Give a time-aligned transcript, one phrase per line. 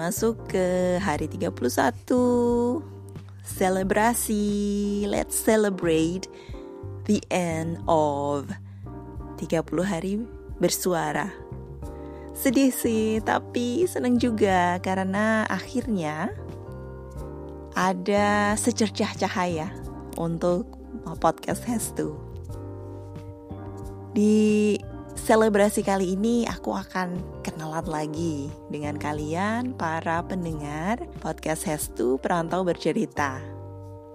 [0.00, 1.52] masuk ke hari 31
[3.44, 4.48] Selebrasi.
[5.04, 6.24] Let's celebrate
[7.04, 8.48] the end of
[9.36, 10.24] 30 hari
[10.56, 11.28] bersuara.
[12.32, 16.32] Sedih sih, tapi seneng juga karena akhirnya
[17.76, 19.68] ada secercah cahaya
[20.16, 20.64] untuk
[21.20, 22.16] podcast Hestu.
[24.16, 24.80] Di
[25.30, 33.38] selebrasi kali ini aku akan kenalan lagi dengan kalian para pendengar podcast Hestu Perantau Bercerita.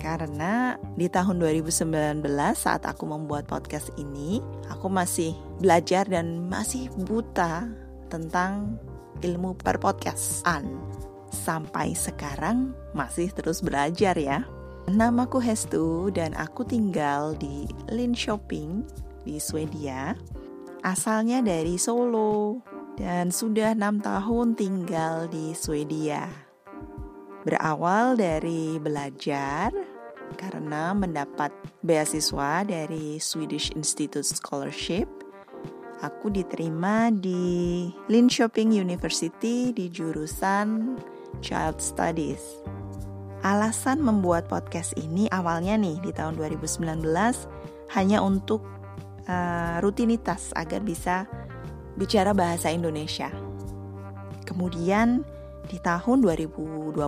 [0.00, 2.24] Karena di tahun 2019
[2.56, 4.40] saat aku membuat podcast ini,
[4.72, 7.68] aku masih belajar dan masih buta
[8.08, 8.80] tentang
[9.20, 10.64] ilmu perpodcastan.
[11.28, 14.48] Sampai sekarang masih terus belajar ya.
[14.88, 18.88] Namaku Hestu dan aku tinggal di Linköping
[19.28, 20.16] di Swedia.
[20.82, 22.58] Asalnya dari Solo
[22.98, 26.26] dan sudah enam tahun tinggal di Swedia.
[27.46, 29.70] Berawal dari belajar
[30.34, 31.54] karena mendapat
[31.86, 35.22] beasiswa dari Swedish Institute Scholarship
[36.02, 40.98] aku diterima di Linköping University di jurusan
[41.38, 42.42] Child Studies.
[43.46, 47.06] Alasan membuat podcast ini awalnya nih di tahun 2019
[47.94, 48.62] hanya untuk
[49.26, 51.28] uh, rutinitas agar bisa
[51.96, 53.28] bicara bahasa Indonesia.
[54.48, 55.22] Kemudian
[55.68, 56.98] di tahun 2020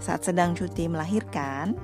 [0.00, 1.76] saat sedang cuti melahirkan,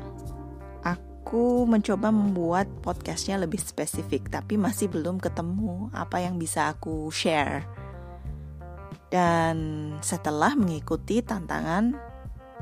[0.84, 7.67] aku mencoba membuat podcastnya lebih spesifik, tapi masih belum ketemu apa yang bisa aku share.
[9.12, 9.56] Dan
[10.03, 11.94] setelah mengikuti tantangan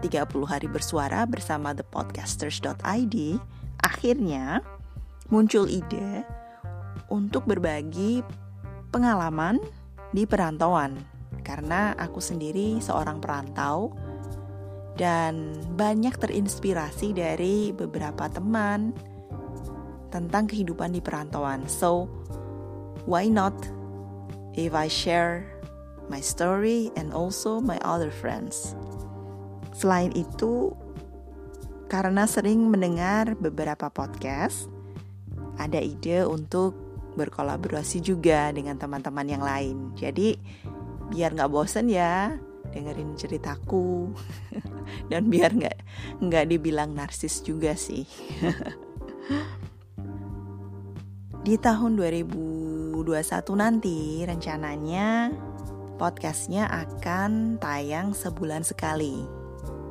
[0.03, 3.17] 30 hari bersuara bersama thepodcasters.id,
[3.81, 4.61] akhirnya
[5.33, 6.25] muncul ide
[7.15, 8.27] untuk berbagi
[8.91, 9.63] pengalaman
[10.11, 10.99] di perantauan.
[11.47, 13.95] Karena aku sendiri seorang perantau,
[14.95, 18.95] dan banyak terinspirasi dari beberapa teman
[20.15, 21.67] tentang kehidupan di perantauan.
[21.67, 22.07] So,
[23.03, 23.55] why not
[24.55, 25.43] if I share
[26.07, 28.79] my story and also my other friends?
[29.75, 30.71] Selain itu,
[31.91, 34.71] karena sering mendengar beberapa podcast,
[35.59, 36.79] ada ide untuk
[37.15, 39.95] berkolaborasi juga dengan teman-teman yang lain.
[39.95, 40.37] Jadi,
[41.15, 42.35] biar nggak bosen ya,
[42.75, 44.11] dengerin ceritaku.
[45.11, 45.79] Dan biar nggak
[46.21, 48.05] nggak dibilang narsis juga sih.
[51.45, 53.05] Di tahun 2021
[53.61, 55.29] nanti rencananya
[56.01, 59.23] podcastnya akan tayang sebulan sekali.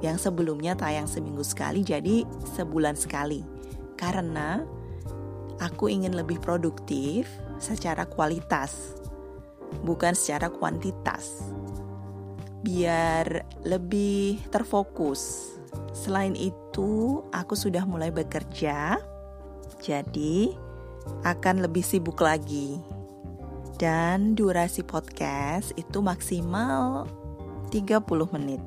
[0.03, 2.25] Yang sebelumnya tayang seminggu sekali jadi
[2.57, 3.45] sebulan sekali.
[3.95, 4.66] Karena
[5.63, 7.31] aku ingin lebih produktif
[7.63, 9.00] secara kualitas
[9.88, 11.56] bukan secara kuantitas
[12.63, 15.52] biar lebih terfokus.
[15.91, 18.97] Selain itu, aku sudah mulai bekerja,
[19.84, 20.56] jadi
[21.28, 22.79] akan lebih sibuk lagi.
[23.75, 27.03] Dan durasi podcast itu maksimal
[27.68, 28.00] 30
[28.40, 28.63] menit.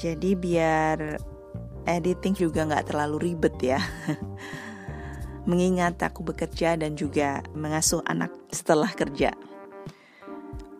[0.00, 1.20] Jadi biar
[1.84, 3.80] editing juga nggak terlalu ribet ya.
[5.44, 9.36] Mengingat aku bekerja dan juga mengasuh anak setelah kerja.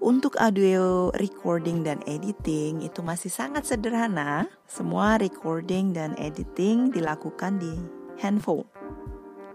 [0.05, 4.45] Untuk audio recording dan editing itu masih sangat sederhana.
[4.69, 7.73] Semua recording dan editing dilakukan di
[8.21, 8.69] handphone.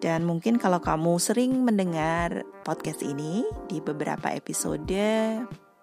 [0.01, 5.05] Dan mungkin kalau kamu sering mendengar podcast ini di beberapa episode,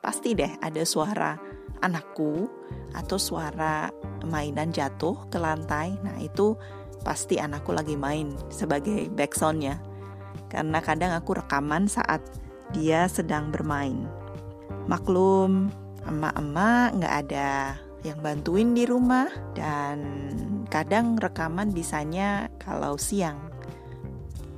[0.02, 1.38] pasti deh ada suara
[1.84, 2.48] anakku
[2.96, 3.92] atau suara
[4.26, 5.94] mainan jatuh ke lantai.
[6.00, 6.58] Nah, itu
[7.06, 9.78] pasti anakku lagi main sebagai backsoundnya.
[10.50, 12.18] Karena kadang aku rekaman saat
[12.74, 14.10] dia sedang bermain.
[14.90, 15.70] Maklum,
[16.02, 20.02] emak-emak nggak ada yang bantuin di rumah dan
[20.66, 23.38] kadang rekaman bisanya kalau siang.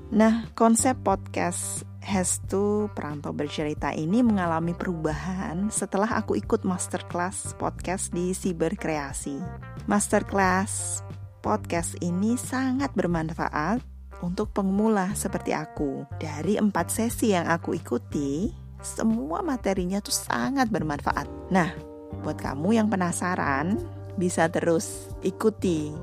[0.09, 8.33] Nah, konsep podcast Hestu Perantau Bercerita ini mengalami perubahan setelah aku ikut masterclass podcast di
[8.33, 9.37] Siber Kreasi.
[9.85, 11.05] Masterclass
[11.41, 13.83] podcast ini sangat bermanfaat
[14.23, 16.07] untuk pemula seperti aku.
[16.19, 18.51] Dari empat sesi yang aku ikuti,
[18.83, 21.27] semua materinya tuh sangat bermanfaat.
[21.51, 21.71] Nah,
[22.23, 23.79] buat kamu yang penasaran,
[24.19, 25.95] bisa terus ikuti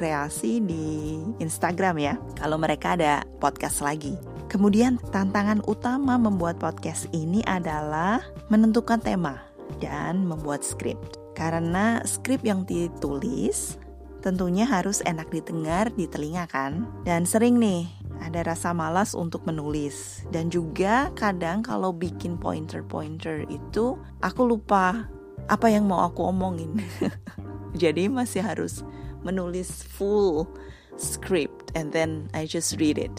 [0.00, 2.14] Kreasi di Instagram ya.
[2.40, 4.16] Kalau mereka ada podcast lagi.
[4.48, 9.40] Kemudian tantangan utama membuat podcast ini adalah menentukan tema
[9.82, 10.96] dan membuat skrip.
[11.34, 13.76] Karena skrip yang ditulis
[14.24, 16.88] tentunya harus enak didengar di telinga kan.
[17.04, 17.84] Dan sering nih
[18.24, 20.24] ada rasa malas untuk menulis.
[20.32, 25.04] Dan juga kadang kalau bikin pointer-pointer itu aku lupa
[25.52, 26.80] apa yang mau aku omongin.
[27.82, 28.80] Jadi masih harus
[29.20, 30.48] menulis full
[30.96, 33.12] script and then I just read it.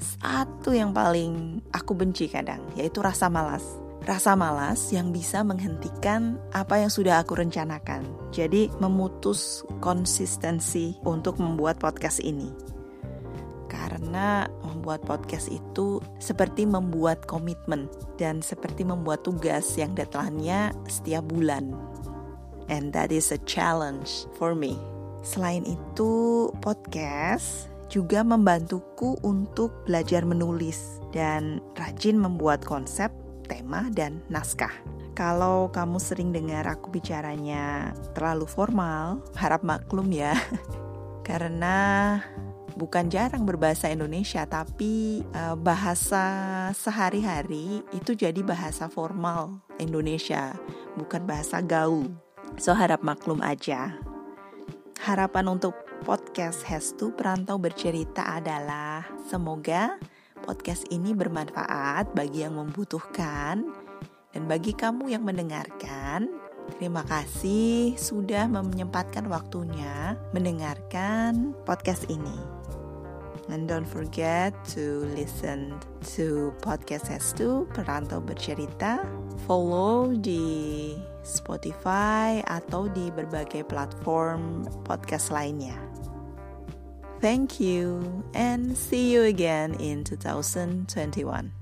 [0.00, 3.85] Satu yang paling aku benci kadang yaitu rasa malas.
[4.06, 8.06] Rasa malas yang bisa menghentikan apa yang sudah aku rencanakan.
[8.30, 12.46] Jadi memutus konsistensi untuk membuat podcast ini.
[13.66, 21.74] Karena membuat podcast itu seperti membuat komitmen dan seperti membuat tugas yang deadline-nya setiap bulan.
[22.70, 24.78] And that is a challenge for me.
[25.26, 33.10] Selain itu, podcast juga membantuku untuk belajar menulis dan rajin membuat konsep,
[33.46, 34.74] tema, dan naskah.
[35.16, 40.36] Kalau kamu sering dengar aku bicaranya terlalu formal, harap maklum ya.
[41.28, 42.18] Karena
[42.76, 46.26] bukan jarang berbahasa Indonesia, tapi uh, bahasa
[46.76, 50.52] sehari-hari itu jadi bahasa formal Indonesia,
[51.00, 52.12] bukan bahasa gaul.
[52.60, 53.96] So harap maklum aja.
[55.00, 55.72] Harapan untuk
[56.04, 59.96] podcast Hestu Perantau Bercerita adalah semoga
[60.46, 63.66] podcast ini bermanfaat bagi yang membutuhkan
[64.30, 66.30] dan bagi kamu yang mendengarkan.
[66.78, 72.34] Terima kasih sudah menyempatkan waktunya mendengarkan podcast ini.
[73.46, 75.78] And don't forget to listen
[76.18, 79.06] to podcast S2 Perantau Bercerita.
[79.46, 85.78] Follow di Spotify atau di berbagai platform podcast lainnya.
[87.20, 91.52] Thank you and see you again in 2021.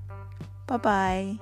[0.67, 1.39] Bye bye.